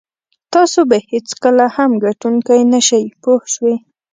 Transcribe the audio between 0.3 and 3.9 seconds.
تاسو به هېڅکله هم ګټونکی نه شئ پوه شوې!.